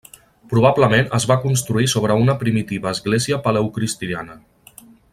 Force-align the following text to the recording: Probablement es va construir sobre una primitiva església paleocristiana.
Probablement 0.53 1.11
es 1.17 1.27
va 1.33 1.37
construir 1.43 1.91
sobre 1.93 2.15
una 2.23 2.37
primitiva 2.45 2.91
església 2.97 3.39
paleocristiana. 3.49 4.43